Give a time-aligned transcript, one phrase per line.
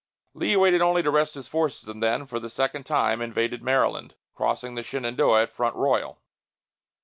[0.33, 4.15] Lee waited only to rest his forces and then, for the second time, invaded Maryland,
[4.33, 6.19] crossing the Shenandoah at Front Royal.